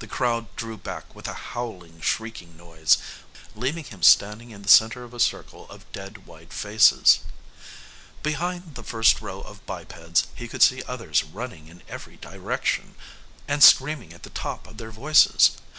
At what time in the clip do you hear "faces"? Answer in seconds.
6.52-7.20